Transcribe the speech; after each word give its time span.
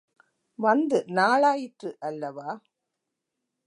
வந்து 0.59 1.05
நாளாயிற்று 1.09 1.91
அல்லவா? 2.01 2.49